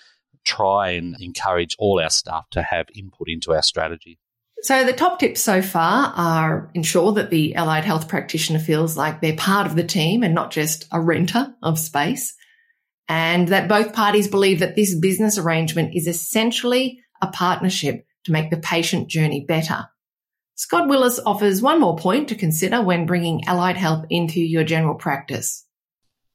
try 0.45 0.91
and 0.91 1.17
encourage 1.21 1.77
all 1.79 2.01
our 2.01 2.11
staff 2.11 2.49
to 2.51 2.63
have 2.63 2.87
input 2.95 3.29
into 3.29 3.53
our 3.53 3.63
strategy. 3.63 4.19
So 4.63 4.85
the 4.85 4.93
top 4.93 5.19
tips 5.19 5.41
so 5.41 5.63
far 5.63 6.13
are 6.15 6.71
ensure 6.75 7.13
that 7.13 7.31
the 7.31 7.55
allied 7.55 7.85
health 7.85 8.09
practitioner 8.09 8.59
feels 8.59 8.97
like 8.97 9.21
they're 9.21 9.35
part 9.35 9.67
of 9.67 9.75
the 9.75 9.85
team 9.85 10.23
and 10.23 10.35
not 10.35 10.51
just 10.51 10.87
a 10.93 11.01
renter 11.01 11.55
of 11.63 11.79
space. 11.79 12.35
And 13.09 13.49
that 13.49 13.69
both 13.69 13.95
parties 13.95 14.29
believe 14.29 14.61
that 14.61 14.77
this 14.77 14.95
business 14.95 15.39
arrangement 15.39 15.97
is 15.97 16.07
essentially 16.07 17.01
a 17.23 17.29
partnership 17.29 18.07
to 18.25 18.33
make 18.33 18.51
the 18.51 18.59
patient 18.59 19.09
journey 19.09 19.45
better. 19.47 19.89
Scott 20.55 20.89
Willis 20.89 21.19
offers 21.25 21.63
one 21.63 21.81
more 21.81 21.97
point 21.97 22.29
to 22.29 22.35
consider 22.35 22.83
when 22.83 23.07
bringing 23.07 23.43
allied 23.47 23.79
health 23.79 24.05
into 24.11 24.41
your 24.41 24.63
general 24.63 24.95
practice. 24.95 25.65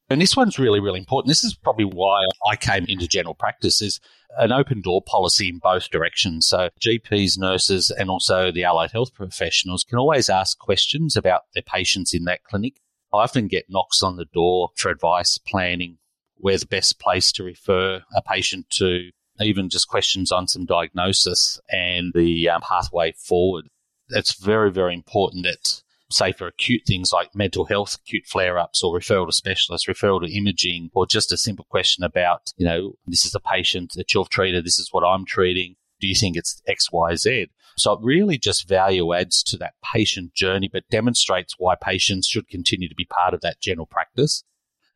And 0.09 0.19
this 0.19 0.35
one's 0.35 0.59
really, 0.59 0.79
really 0.79 0.99
important. 0.99 1.29
This 1.29 1.43
is 1.43 1.55
probably 1.55 1.85
why 1.85 2.25
I 2.47 2.55
came 2.55 2.85
into 2.87 3.07
general 3.07 3.35
practice 3.35 3.81
is 3.81 3.99
an 4.37 4.51
open 4.51 4.81
door 4.81 5.01
policy 5.01 5.49
in 5.49 5.59
both 5.59 5.89
directions. 5.89 6.47
So 6.47 6.69
GPs, 6.81 7.37
nurses, 7.37 7.91
and 7.91 8.09
also 8.09 8.51
the 8.51 8.63
allied 8.63 8.91
health 8.91 9.13
professionals 9.13 9.83
can 9.83 9.97
always 9.97 10.29
ask 10.29 10.57
questions 10.57 11.15
about 11.15 11.43
their 11.53 11.63
patients 11.63 12.13
in 12.13 12.25
that 12.25 12.43
clinic. 12.43 12.75
I 13.13 13.23
often 13.23 13.47
get 13.47 13.69
knocks 13.69 14.03
on 14.03 14.17
the 14.17 14.25
door 14.25 14.69
for 14.75 14.89
advice, 14.89 15.37
planning, 15.37 15.97
where's 16.35 16.61
the 16.61 16.67
best 16.67 16.99
place 16.99 17.31
to 17.33 17.43
refer 17.43 18.03
a 18.15 18.21
patient 18.21 18.69
to, 18.71 19.11
even 19.39 19.69
just 19.69 19.87
questions 19.87 20.31
on 20.31 20.47
some 20.47 20.65
diagnosis 20.65 21.59
and 21.69 22.11
the 22.13 22.49
um, 22.49 22.61
pathway 22.61 23.13
forward. 23.13 23.67
It's 24.09 24.33
very, 24.33 24.71
very 24.71 24.93
important 24.93 25.45
that 25.45 25.81
say 26.15 26.31
for 26.31 26.47
acute 26.47 26.83
things 26.87 27.11
like 27.11 27.35
mental 27.35 27.65
health, 27.65 27.97
acute 28.01 28.25
flare 28.25 28.57
ups, 28.57 28.83
or 28.83 28.97
referral 28.97 29.27
to 29.27 29.33
specialists, 29.33 29.87
referral 29.87 30.25
to 30.25 30.33
imaging, 30.33 30.89
or 30.93 31.05
just 31.05 31.31
a 31.31 31.37
simple 31.37 31.65
question 31.69 32.03
about, 32.03 32.53
you 32.57 32.65
know, 32.65 32.93
this 33.05 33.25
is 33.25 33.35
a 33.35 33.39
patient 33.39 33.93
that 33.95 34.13
you've 34.13 34.29
treated, 34.29 34.65
this 34.65 34.79
is 34.79 34.89
what 34.91 35.03
I'm 35.03 35.25
treating. 35.25 35.75
Do 35.99 36.07
you 36.07 36.15
think 36.15 36.35
it's 36.35 36.61
X, 36.67 36.91
Y, 36.91 37.15
Z? 37.15 37.47
So 37.77 37.93
it 37.93 37.99
really 38.01 38.37
just 38.37 38.67
value 38.67 39.13
adds 39.13 39.43
to 39.43 39.57
that 39.57 39.73
patient 39.93 40.33
journey, 40.33 40.69
but 40.71 40.87
demonstrates 40.89 41.55
why 41.57 41.75
patients 41.75 42.27
should 42.27 42.47
continue 42.47 42.87
to 42.87 42.95
be 42.95 43.05
part 43.05 43.33
of 43.33 43.41
that 43.41 43.59
general 43.59 43.85
practice. 43.85 44.43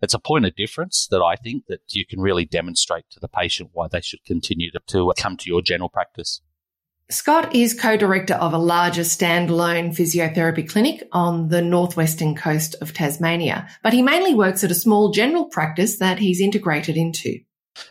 It's 0.01 0.13
a 0.13 0.19
point 0.19 0.45
of 0.45 0.55
difference 0.55 1.07
that 1.11 1.21
I 1.21 1.35
think 1.35 1.65
that 1.67 1.81
you 1.89 2.05
can 2.05 2.21
really 2.21 2.45
demonstrate 2.45 3.09
to 3.11 3.19
the 3.19 3.27
patient 3.27 3.71
why 3.73 3.87
they 3.89 3.99
should 3.99 4.23
continue 4.23 4.71
to, 4.71 4.79
to 4.87 5.13
come 5.17 5.35
to 5.37 5.49
your 5.49 5.61
general 5.61 5.89
practice. 5.89 6.41
Scott 7.11 7.55
is 7.55 7.73
co-director 7.73 8.35
of 8.35 8.53
a 8.53 8.59
larger 8.59 9.01
standalone 9.01 9.89
physiotherapy 9.89 10.69
clinic 10.69 11.07
on 11.11 11.47
the 11.47 11.59
northwestern 11.59 12.35
coast 12.35 12.75
of 12.81 12.93
Tasmania, 12.93 13.67
but 13.81 13.93
he 13.93 14.03
mainly 14.03 14.35
works 14.35 14.63
at 14.63 14.69
a 14.69 14.75
small 14.75 15.09
general 15.11 15.45
practice 15.45 15.97
that 15.97 16.19
he's 16.19 16.39
integrated 16.39 16.95
into. 16.95 17.39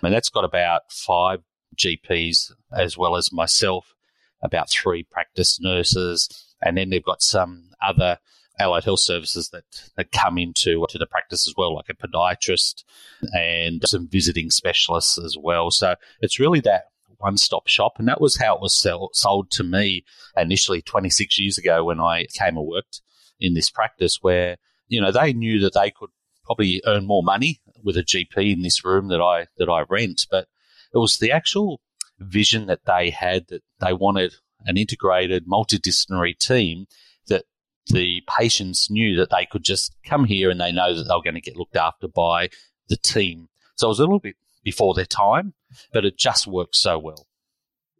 And 0.05 0.15
that's 0.15 0.29
got 0.29 0.45
about 0.45 0.83
five 0.93 1.41
GPs 1.77 2.53
as 2.73 2.97
well 2.97 3.17
as 3.17 3.33
myself, 3.33 3.93
about 4.41 4.71
three 4.71 5.03
practice 5.03 5.59
nurses, 5.61 6.29
and 6.63 6.79
then 6.79 6.91
they've 6.91 7.03
got 7.03 7.21
some 7.21 7.71
other 7.83 8.19
allied 8.61 8.85
health 8.85 9.01
services 9.01 9.49
that, 9.51 9.65
that 9.97 10.13
come 10.13 10.39
into 10.39 10.87
to 10.91 10.99
the 10.99 11.07
practice 11.07 11.49
as 11.49 11.55
well, 11.57 11.75
like 11.75 11.89
a 11.89 11.95
podiatrist 11.95 12.85
and 13.33 13.83
some 13.85 14.07
visiting 14.07 14.51
specialists 14.51 15.19
as 15.19 15.37
well. 15.37 15.73
So 15.73 15.97
it's 16.21 16.39
really 16.39 16.61
that 16.61 16.85
one 17.19 17.37
stop 17.37 17.67
shop. 17.69 17.95
And 17.99 18.09
that 18.09 18.21
was 18.21 18.37
how 18.37 18.57
it 18.57 18.61
was 18.61 18.75
sell, 18.75 19.11
sold 19.13 19.51
to 19.53 19.65
me 19.65 20.05
initially 20.37 20.83
26 20.83 21.39
years 21.39 21.59
ago 21.59 21.85
when 21.85 22.01
I 22.01 22.27
came 22.35 22.57
and 22.57 22.67
worked 22.67 23.01
in 23.41 23.55
this 23.55 23.71
practice 23.71 24.19
where, 24.21 24.57
you 24.89 25.01
know, 25.01 25.13
they 25.13 25.33
knew 25.33 25.61
that 25.61 25.75
they 25.75 25.91
could 25.91 26.11
probably 26.45 26.83
earn 26.87 27.07
more 27.07 27.23
money 27.23 27.61
with 27.83 27.97
a 27.97 28.03
GP 28.03 28.53
in 28.53 28.63
this 28.63 28.85
room 28.85 29.09
that 29.09 29.21
I, 29.21 29.47
that 29.59 29.69
I 29.69 29.85
rent. 29.89 30.27
But 30.31 30.49
it 30.95 30.99
was 30.99 31.19
the 31.19 31.33
actual 31.33 31.81
vision 32.19 32.67
that 32.67 32.85
they 32.87 33.11
had 33.11 33.49
that 33.49 33.63
they 33.81 33.93
wanted 33.93 34.35
an 34.65 34.77
integrated 34.77 35.47
multidisciplinary 35.47 36.37
team 36.37 36.87
that 37.29 37.45
the 37.87 38.23
patients 38.39 38.91
knew 38.91 39.17
that 39.17 39.31
they 39.31 39.47
could 39.47 39.63
just 39.63 39.95
come 40.05 40.25
here 40.25 40.51
and 40.51 40.61
they 40.61 40.73
know 40.73 40.95
that 40.95 41.05
they 41.05 41.15
were 41.15 41.23
going 41.23 41.35
to 41.35 41.41
get 41.41 41.57
looked 41.57 41.77
after 41.77 42.09
by 42.09 42.49
the 42.89 42.97
team. 42.97 43.49
So 43.77 43.87
it 43.87 43.91
was 43.91 44.01
a 44.01 44.03
little 44.03 44.19
bit 44.19 44.37
before 44.71 44.93
their 44.93 45.07
time, 45.07 45.55
but 45.95 46.05
it 46.05 46.19
just 46.19 46.47
works 46.47 46.79
so 46.79 46.99
well. 46.99 47.27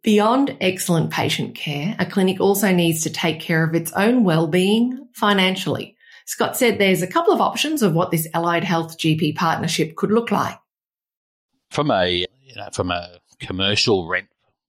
Beyond 0.03 0.55
excellent 0.61 1.09
patient 1.09 1.55
care, 1.55 1.95
a 1.97 2.05
clinic 2.05 2.39
also 2.39 2.71
needs 2.71 3.01
to 3.03 3.09
take 3.09 3.39
care 3.39 3.63
of 3.63 3.73
its 3.73 3.91
own 3.93 4.23
well-being 4.23 5.07
financially. 5.15 5.95
Scott 6.27 6.55
said 6.55 6.77
there's 6.77 7.01
a 7.01 7.07
couple 7.07 7.33
of 7.33 7.41
options 7.41 7.81
of 7.81 7.95
what 7.95 8.11
this 8.11 8.27
allied 8.35 8.63
health 8.63 8.99
GP 8.99 9.35
partnership 9.35 9.95
could 9.95 10.11
look 10.11 10.29
like. 10.29 10.59
From 11.71 11.89
a 11.89 12.27
you 12.43 12.55
know, 12.55 12.69
from 12.71 12.91
a 12.91 13.17
commercial 13.39 14.07
rent 14.07 14.27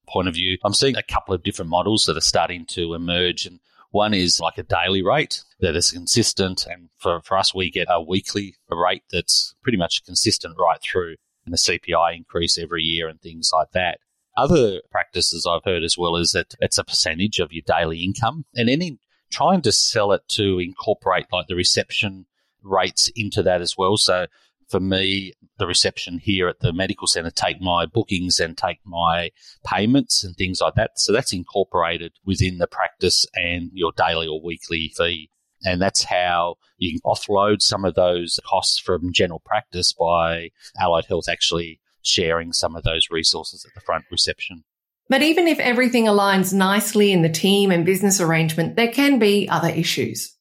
point 0.08 0.26
of 0.26 0.34
view, 0.34 0.56
I'm 0.64 0.72
seeing 0.72 0.96
a 0.96 1.02
couple 1.02 1.34
of 1.34 1.42
different 1.42 1.70
models 1.70 2.04
that 2.06 2.16
are 2.16 2.22
starting 2.22 2.64
to 2.70 2.94
emerge 2.94 3.44
and 3.44 3.60
one 3.90 4.14
is 4.14 4.40
like 4.40 4.56
a 4.56 4.62
daily 4.62 5.02
rate 5.02 5.42
that 5.60 5.76
is 5.76 5.90
consistent 5.90 6.66
and 6.66 6.88
for, 6.96 7.20
for 7.22 7.36
us 7.36 7.54
we 7.54 7.70
get 7.70 7.88
a 7.90 8.00
weekly 8.02 8.54
rate 8.70 9.02
that's 9.12 9.54
pretty 9.62 9.78
much 9.78 10.04
consistent 10.04 10.56
right 10.58 10.80
through 10.82 11.16
and 11.44 11.52
the 11.52 11.58
CPI 11.58 12.16
increase 12.16 12.58
every 12.58 12.82
year 12.82 13.08
and 13.08 13.20
things 13.20 13.50
like 13.52 13.72
that. 13.72 13.98
Other 14.36 14.80
practices 14.90 15.46
I've 15.48 15.64
heard 15.64 15.82
as 15.82 15.98
well 15.98 16.16
is 16.16 16.30
that 16.32 16.54
it's 16.60 16.78
a 16.78 16.84
percentage 16.84 17.40
of 17.40 17.52
your 17.52 17.64
daily 17.66 18.02
income 18.02 18.44
and 18.54 18.70
any 18.70 18.98
trying 19.30 19.62
to 19.62 19.72
sell 19.72 20.12
it 20.12 20.22
to 20.28 20.58
incorporate 20.58 21.26
like 21.32 21.46
the 21.46 21.54
reception 21.54 22.26
rates 22.62 23.10
into 23.14 23.42
that 23.42 23.60
as 23.60 23.74
well. 23.76 23.96
So 23.96 24.26
for 24.68 24.80
me, 24.80 25.34
the 25.58 25.66
reception 25.66 26.18
here 26.18 26.48
at 26.48 26.60
the 26.60 26.72
medical 26.72 27.06
centre 27.06 27.30
take 27.30 27.60
my 27.60 27.86
bookings 27.86 28.38
and 28.38 28.56
take 28.56 28.78
my 28.84 29.30
payments 29.66 30.24
and 30.24 30.36
things 30.36 30.60
like 30.60 30.74
that. 30.74 30.92
So 30.96 31.12
that's 31.12 31.32
incorporated 31.32 32.12
within 32.24 32.58
the 32.58 32.66
practice 32.66 33.26
and 33.34 33.70
your 33.74 33.92
daily 33.96 34.28
or 34.28 34.40
weekly 34.40 34.92
fee. 34.96 35.30
And 35.64 35.80
that's 35.80 36.04
how 36.04 36.56
you 36.78 36.90
can 36.92 37.00
offload 37.04 37.60
some 37.60 37.84
of 37.84 37.94
those 37.94 38.40
costs 38.46 38.78
from 38.78 39.12
general 39.12 39.42
practice 39.44 39.92
by 39.92 40.50
allied 40.78 41.04
health 41.06 41.28
actually 41.28 41.80
sharing 42.02 42.52
some 42.52 42.76
of 42.76 42.82
those 42.82 43.08
resources 43.10 43.64
at 43.64 43.74
the 43.74 43.80
front 43.80 44.04
reception. 44.10 44.64
But 45.08 45.22
even 45.22 45.48
if 45.48 45.58
everything 45.58 46.04
aligns 46.04 46.54
nicely 46.54 47.12
in 47.12 47.22
the 47.22 47.28
team 47.28 47.70
and 47.70 47.84
business 47.84 48.20
arrangement, 48.20 48.76
there 48.76 48.92
can 48.92 49.18
be 49.18 49.48
other 49.48 49.68
issues. 49.68 50.34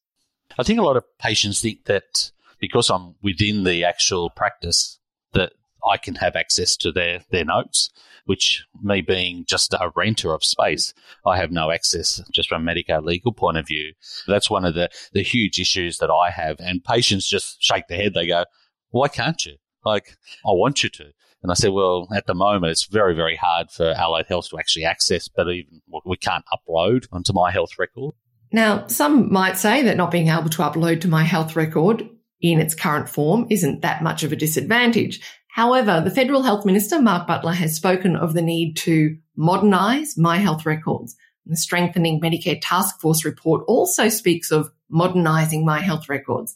I 0.58 0.62
think 0.62 0.78
a 0.78 0.82
lot 0.82 0.96
of 0.96 1.04
patients 1.18 1.60
think 1.60 1.84
that 1.86 2.30
because 2.60 2.88
I'm 2.88 3.16
within 3.22 3.64
the 3.64 3.84
actual 3.84 4.30
practice, 4.30 4.98
that 5.32 5.52
I 5.88 5.96
can 5.96 6.16
have 6.16 6.36
access 6.36 6.76
to 6.78 6.92
their, 6.92 7.20
their 7.30 7.44
notes 7.44 7.90
which 8.30 8.64
me 8.80 9.00
being 9.00 9.44
just 9.44 9.74
a 9.74 9.90
renter 9.96 10.32
of 10.32 10.44
space, 10.44 10.94
I 11.26 11.36
have 11.38 11.50
no 11.50 11.72
access 11.72 12.22
just 12.32 12.48
from 12.48 12.62
a 12.62 12.64
medico 12.64 13.00
legal 13.00 13.32
point 13.32 13.56
of 13.56 13.66
view. 13.66 13.92
That's 14.28 14.48
one 14.48 14.64
of 14.64 14.74
the, 14.74 14.88
the 15.12 15.22
huge 15.24 15.58
issues 15.58 15.98
that 15.98 16.10
I 16.10 16.30
have. 16.30 16.56
And 16.60 16.84
patients 16.84 17.28
just 17.28 17.60
shake 17.60 17.88
their 17.88 17.98
head. 17.98 18.14
They 18.14 18.28
go, 18.28 18.44
why 18.90 19.08
can't 19.08 19.44
you? 19.44 19.56
Like, 19.84 20.16
I 20.46 20.50
want 20.50 20.84
you 20.84 20.90
to. 20.90 21.06
And 21.42 21.50
I 21.50 21.54
said, 21.54 21.72
well, 21.72 22.06
at 22.14 22.26
the 22.26 22.34
moment, 22.34 22.70
it's 22.70 22.86
very, 22.86 23.16
very 23.16 23.34
hard 23.34 23.70
for 23.70 23.90
Allied 23.92 24.26
Health 24.26 24.50
to 24.50 24.58
actually 24.58 24.84
access, 24.84 25.26
but 25.26 25.48
even 25.48 25.80
we 26.04 26.16
can't 26.16 26.44
upload 26.52 27.06
onto 27.10 27.32
my 27.32 27.50
health 27.50 27.78
record. 27.78 28.14
Now, 28.52 28.86
some 28.88 29.32
might 29.32 29.56
say 29.56 29.82
that 29.82 29.96
not 29.96 30.10
being 30.10 30.28
able 30.28 30.50
to 30.50 30.62
upload 30.62 31.00
to 31.00 31.08
my 31.08 31.24
health 31.24 31.56
record 31.56 32.08
in 32.40 32.60
its 32.60 32.74
current 32.74 33.08
form 33.08 33.46
isn't 33.50 33.82
that 33.82 34.02
much 34.02 34.22
of 34.22 34.32
a 34.32 34.36
disadvantage. 34.36 35.20
However, 35.52 36.00
the 36.00 36.10
Federal 36.10 36.42
Health 36.42 36.64
Minister, 36.64 37.00
Mark 37.00 37.26
Butler, 37.26 37.52
has 37.52 37.74
spoken 37.74 38.16
of 38.16 38.34
the 38.34 38.42
need 38.42 38.76
to 38.78 39.16
modernise 39.36 40.16
my 40.16 40.36
health 40.36 40.64
records. 40.64 41.16
The 41.46 41.56
Strengthening 41.56 42.20
Medicare 42.20 42.60
Task 42.62 43.00
Force 43.00 43.24
report 43.24 43.64
also 43.66 44.08
speaks 44.08 44.52
of 44.52 44.70
modernising 44.88 45.64
my 45.64 45.80
health 45.80 46.08
records. 46.08 46.54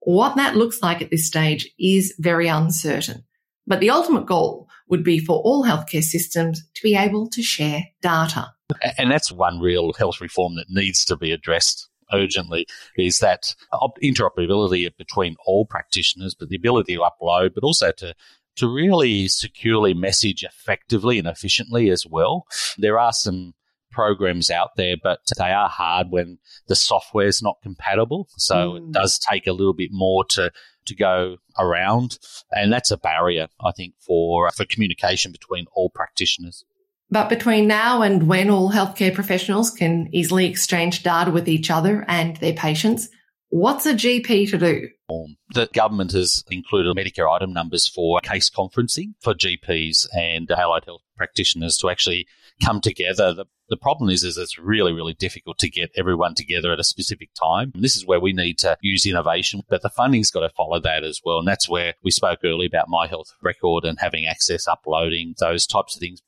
What 0.00 0.36
that 0.36 0.54
looks 0.54 0.82
like 0.82 1.02
at 1.02 1.10
this 1.10 1.26
stage 1.26 1.68
is 1.78 2.14
very 2.18 2.46
uncertain. 2.46 3.24
But 3.66 3.80
the 3.80 3.90
ultimate 3.90 4.26
goal 4.26 4.68
would 4.88 5.02
be 5.02 5.18
for 5.18 5.40
all 5.40 5.64
healthcare 5.64 6.04
systems 6.04 6.62
to 6.74 6.82
be 6.82 6.94
able 6.94 7.28
to 7.30 7.42
share 7.42 7.82
data. 8.00 8.52
And 8.96 9.10
that's 9.10 9.32
one 9.32 9.58
real 9.58 9.92
health 9.94 10.20
reform 10.20 10.54
that 10.54 10.66
needs 10.68 11.04
to 11.06 11.16
be 11.16 11.32
addressed 11.32 11.88
urgently 12.12 12.66
is 12.96 13.18
that 13.18 13.56
interoperability 14.00 14.88
between 14.96 15.34
all 15.44 15.66
practitioners, 15.66 16.36
but 16.38 16.48
the 16.48 16.56
ability 16.56 16.94
to 16.94 17.00
upload, 17.00 17.52
but 17.54 17.64
also 17.64 17.90
to 17.90 18.14
to 18.56 18.68
really 18.68 19.28
securely 19.28 19.94
message 19.94 20.42
effectively 20.42 21.18
and 21.18 21.28
efficiently 21.28 21.90
as 21.90 22.06
well. 22.06 22.46
There 22.78 22.98
are 22.98 23.12
some 23.12 23.54
programs 23.96 24.50
out 24.50 24.70
there, 24.76 24.96
but 25.02 25.20
they 25.38 25.50
are 25.50 25.68
hard 25.68 26.08
when 26.10 26.38
the 26.68 26.76
software 26.76 27.26
is 27.26 27.42
not 27.42 27.56
compatible. 27.62 28.28
So 28.36 28.54
mm. 28.54 28.78
it 28.78 28.92
does 28.92 29.18
take 29.18 29.46
a 29.46 29.52
little 29.52 29.74
bit 29.74 29.90
more 29.92 30.24
to 30.30 30.52
to 30.86 30.94
go 30.94 31.38
around, 31.58 32.18
and 32.52 32.72
that's 32.72 32.92
a 32.92 32.96
barrier, 32.96 33.48
I 33.60 33.72
think, 33.72 33.94
for 33.98 34.50
for 34.50 34.64
communication 34.64 35.32
between 35.32 35.66
all 35.74 35.90
practitioners. 35.90 36.64
But 37.10 37.28
between 37.28 37.68
now 37.68 38.02
and 38.02 38.26
when 38.26 38.50
all 38.50 38.72
healthcare 38.72 39.14
professionals 39.14 39.70
can 39.70 40.08
easily 40.12 40.46
exchange 40.46 41.02
data 41.02 41.30
with 41.30 41.48
each 41.48 41.70
other 41.70 42.04
and 42.08 42.36
their 42.36 42.52
patients, 42.52 43.08
what's 43.48 43.86
a 43.86 43.94
GP 43.94 44.50
to 44.50 44.58
do? 44.58 44.88
Um, 45.08 45.36
the 45.54 45.68
government 45.72 46.12
has 46.12 46.44
included 46.50 46.96
Medicare 46.96 47.30
item 47.30 47.52
numbers 47.52 47.86
for 47.86 48.20
case 48.20 48.50
conferencing 48.50 49.14
for 49.20 49.34
GPs 49.34 50.06
and 50.16 50.50
allied 50.50 50.84
health 50.84 51.02
practitioners 51.16 51.76
to 51.78 51.88
actually 51.88 52.26
come 52.64 52.80
together. 52.80 53.32
The, 53.32 53.46
the 53.68 53.76
problem 53.76 54.10
is, 54.10 54.22
is 54.22 54.36
it's 54.36 54.58
really, 54.58 54.92
really 54.92 55.14
difficult 55.14 55.58
to 55.58 55.70
get 55.70 55.90
everyone 55.96 56.34
together 56.34 56.72
at 56.72 56.80
a 56.80 56.84
specific 56.84 57.30
time. 57.40 57.72
And 57.74 57.82
this 57.82 57.96
is 57.96 58.06
where 58.06 58.20
we 58.20 58.32
need 58.32 58.58
to 58.58 58.76
use 58.80 59.06
innovation, 59.06 59.62
but 59.68 59.82
the 59.82 59.90
funding's 59.90 60.30
got 60.30 60.40
to 60.40 60.50
follow 60.50 60.80
that 60.80 61.04
as 61.04 61.20
well. 61.24 61.38
And 61.38 61.48
that's 61.48 61.68
where 61.68 61.94
we 62.02 62.10
spoke 62.10 62.40
earlier 62.44 62.68
about 62.68 62.88
my 62.88 63.06
health 63.06 63.32
record 63.42 63.84
and 63.84 63.98
having 64.00 64.26
access, 64.26 64.68
uploading 64.68 65.34
those 65.38 65.66
types 65.66 65.96
of 65.96 66.00
things 66.00 66.20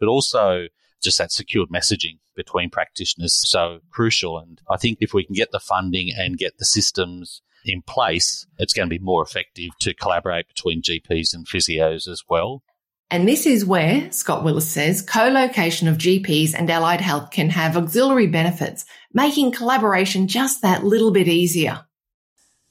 but 0.00 0.08
also 0.08 0.66
just 1.02 1.18
that 1.18 1.32
secured 1.32 1.68
messaging 1.68 2.18
between 2.36 2.70
practitioners 2.70 3.34
so 3.34 3.80
crucial. 3.90 4.38
And 4.38 4.60
I 4.70 4.76
think 4.76 4.98
if 5.00 5.12
we 5.12 5.24
can 5.24 5.34
get 5.34 5.52
the 5.52 5.60
funding 5.60 6.10
and 6.16 6.38
get 6.38 6.58
the 6.58 6.64
systems 6.64 7.42
in 7.64 7.82
place, 7.82 8.46
it's 8.58 8.72
going 8.72 8.88
to 8.88 8.98
be 8.98 9.02
more 9.02 9.22
effective 9.22 9.70
to 9.80 9.94
collaborate 9.94 10.48
between 10.48 10.82
GPs 10.82 11.34
and 11.34 11.46
physios 11.46 12.08
as 12.08 12.22
well. 12.28 12.62
And 13.12 13.26
this 13.26 13.44
is 13.44 13.64
where, 13.64 14.10
Scott 14.12 14.44
Willis 14.44 14.70
says, 14.70 15.02
co-location 15.02 15.88
of 15.88 15.98
GPs 15.98 16.54
and 16.54 16.70
allied 16.70 17.00
health 17.00 17.32
can 17.32 17.50
have 17.50 17.76
auxiliary 17.76 18.28
benefits, 18.28 18.84
making 19.12 19.50
collaboration 19.50 20.28
just 20.28 20.62
that 20.62 20.84
little 20.84 21.10
bit 21.10 21.26
easier. 21.26 21.84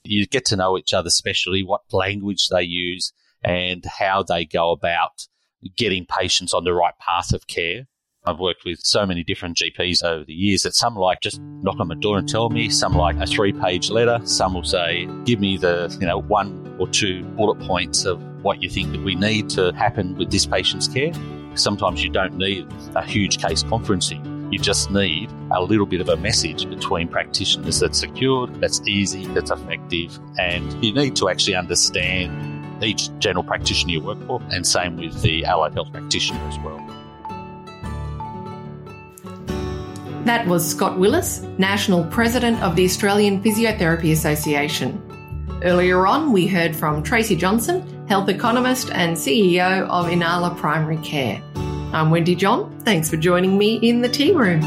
You 0.05 0.25
get 0.25 0.45
to 0.45 0.55
know 0.55 0.77
each 0.77 0.93
other, 0.93 1.09
specialty, 1.09 1.61
what 1.61 1.81
language 1.91 2.47
they 2.47 2.63
use, 2.63 3.11
and 3.43 3.85
how 3.85 4.23
they 4.23 4.45
go 4.45 4.71
about 4.71 5.27
getting 5.75 6.05
patients 6.05 6.53
on 6.53 6.63
the 6.63 6.73
right 6.73 6.97
path 6.99 7.33
of 7.33 7.47
care. 7.47 7.87
I've 8.25 8.39
worked 8.39 8.65
with 8.65 8.79
so 8.83 9.05
many 9.05 9.23
different 9.23 9.57
GPs 9.57 10.03
over 10.03 10.25
the 10.25 10.33
years 10.33 10.63
that 10.63 10.75
some 10.75 10.95
like 10.95 11.21
just 11.21 11.39
knock 11.41 11.79
on 11.79 11.87
my 11.87 11.95
door 11.95 12.17
and 12.17 12.27
tell 12.27 12.49
me, 12.49 12.69
some 12.69 12.93
like 12.93 13.15
a 13.17 13.25
three 13.25 13.53
page 13.53 13.89
letter, 13.89 14.19
some 14.25 14.53
will 14.53 14.63
say, 14.63 15.07
give 15.23 15.39
me 15.39 15.57
the, 15.57 15.95
you 16.01 16.05
know, 16.05 16.19
one 16.19 16.75
or 16.79 16.87
two 16.87 17.23
bullet 17.23 17.59
points 17.61 18.05
of 18.05 18.21
what 18.43 18.61
you 18.61 18.69
think 18.69 18.91
that 18.91 19.01
we 19.01 19.15
need 19.15 19.49
to 19.51 19.71
happen 19.73 20.15
with 20.15 20.31
this 20.31 20.45
patient's 20.45 20.87
care. 20.87 21.13
Sometimes 21.55 22.03
you 22.03 22.09
don't 22.09 22.37
need 22.37 22.67
a 22.95 23.03
huge 23.05 23.41
case 23.41 23.63
conferencing. 23.63 24.51
You 24.51 24.59
just 24.59 24.91
need 24.91 25.31
a 25.51 25.63
little 25.63 25.85
bit 25.85 26.01
of 26.01 26.09
a 26.09 26.17
message 26.17 26.69
between 26.69 27.07
practitioners 27.07 27.79
that's 27.79 27.99
secured, 27.99 28.59
that's 28.59 28.81
easy, 28.87 29.27
that's 29.27 29.51
effective, 29.51 30.19
and 30.37 30.83
you 30.83 30.93
need 30.93 31.15
to 31.17 31.29
actually 31.29 31.55
understand 31.55 32.83
each 32.83 33.09
general 33.19 33.43
practitioner 33.43 33.93
you 33.93 34.01
work 34.01 34.21
for, 34.25 34.41
and 34.51 34.65
same 34.65 34.97
with 34.97 35.21
the 35.21 35.45
allied 35.45 35.73
health 35.73 35.91
practitioner 35.91 36.39
as 36.47 36.57
well. 36.59 36.98
That 40.25 40.45
was 40.47 40.69
Scott 40.69 40.99
Willis, 40.99 41.41
National 41.57 42.03
President 42.03 42.61
of 42.61 42.75
the 42.75 42.83
Australian 42.83 43.41
Physiotherapy 43.41 44.11
Association. 44.11 45.01
Earlier 45.63 46.05
on, 46.05 46.33
we 46.33 46.45
heard 46.45 46.75
from 46.75 47.01
Tracey 47.01 47.37
Johnson, 47.37 48.05
health 48.07 48.27
economist 48.27 48.91
and 48.91 49.15
CEO 49.15 49.87
of 49.87 50.07
Inala 50.07 50.55
Primary 50.57 50.97
Care. 50.97 51.41
I'm 51.93 52.11
Wendy 52.11 52.35
John. 52.35 52.77
Thanks 52.81 53.09
for 53.09 53.15
joining 53.15 53.57
me 53.57 53.77
in 53.77 54.01
the 54.01 54.09
tea 54.09 54.33
room. 54.33 54.61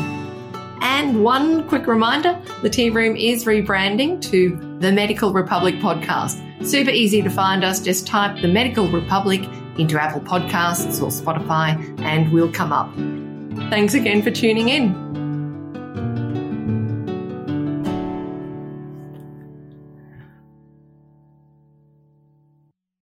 And 0.81 1.23
one 1.23 1.69
quick 1.69 1.87
reminder 1.87 2.41
the 2.63 2.71
tea 2.71 2.89
room 2.91 3.15
is 3.15 3.45
rebranding 3.45 4.23
to 4.31 4.57
the 4.81 4.91
Medical 4.91 5.33
Republic 5.33 5.77
podcast. 5.77 6.67
Super 6.67 6.91
easy 6.91 7.21
to 7.23 7.31
find 7.31 7.63
us. 7.63 7.81
Just 7.81 8.07
type 8.07 8.41
the 8.41 8.49
Medical 8.49 8.89
Republic 8.89 9.43
into 9.79 10.01
Apple 10.01 10.23
Podcasts 10.23 11.03
or 11.03 11.09
Spotify 11.09 12.01
and 12.01 12.33
we'll 12.33 12.53
come 12.53 12.73
up. 12.73 12.93
Thanks 13.71 13.95
again 13.95 14.23
for 14.23 14.31
tuning 14.31 14.71
in. 14.71 15.13